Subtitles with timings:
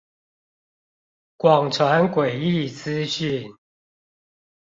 [1.37, 3.53] 廣傳詭異資訊